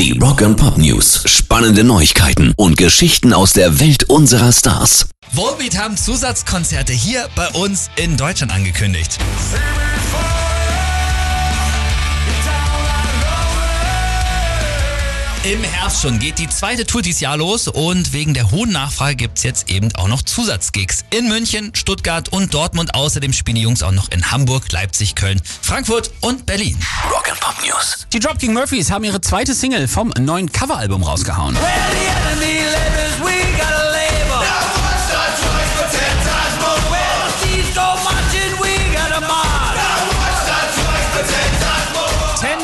[0.00, 1.24] Die Rock and Pop News.
[1.26, 5.10] Spannende Neuigkeiten und Geschichten aus der Welt unserer Stars.
[5.30, 9.18] Volbeat haben Zusatzkonzerte hier bei uns in Deutschland angekündigt.
[15.42, 19.16] Im Herbst schon geht die zweite Tour dieses Jahr los und wegen der hohen Nachfrage
[19.16, 22.94] gibt's jetzt eben auch noch Zusatzgigs in München, Stuttgart und Dortmund.
[22.94, 26.78] Außerdem spielen die Jungs auch noch in Hamburg, Leipzig, Köln, Frankfurt und Berlin.
[27.10, 28.06] Rock and Pop News.
[28.12, 31.54] Die Dropkick Murphys haben ihre zweite Single vom neuen Coveralbum rausgehauen.
[31.54, 32.40] Ten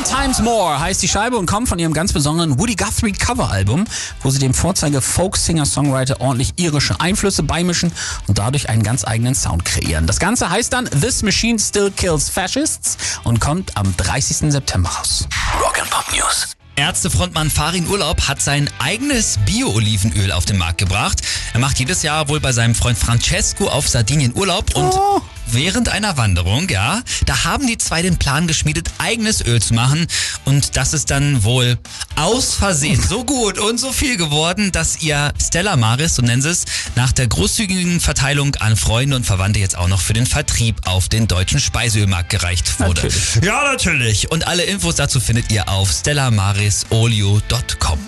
[0.08, 3.84] Times More heißt die Scheibe und kommt von ihrem ganz besonderen Woody Guthrie Coveralbum,
[4.22, 7.90] wo sie dem Vorzeige Folk-Singer-Songwriter ordentlich irische Einflüsse beimischen
[8.26, 10.06] und dadurch einen ganz eigenen Sound kreieren.
[10.06, 14.52] Das Ganze heißt dann This Machine Still Kills Fascists und kommt am 30.
[14.52, 15.26] September raus.
[15.60, 16.48] Rock and Pop News.
[16.76, 21.22] Ärztefrontmann Farin Urlaub hat sein eigenes Bio-Olivenöl auf den Markt gebracht.
[21.54, 25.22] Er macht jedes Jahr wohl bei seinem Freund Francesco auf Sardinien Urlaub und Oh.
[25.46, 30.06] Während einer Wanderung, ja, da haben die zwei den Plan geschmiedet, eigenes Öl zu machen
[30.44, 31.78] und das ist dann wohl
[32.16, 36.50] aus Versehen so gut und so viel geworden, dass ihr Stella Maris, so nennen sie
[36.50, 40.86] es, nach der großzügigen Verteilung an Freunde und Verwandte jetzt auch noch für den Vertrieb
[40.86, 43.02] auf den deutschen Speiseölmarkt gereicht wurde.
[43.02, 43.36] Natürlich.
[43.42, 44.30] Ja, natürlich.
[44.30, 47.98] Und alle Infos dazu findet ihr auf stellamarisolio.com.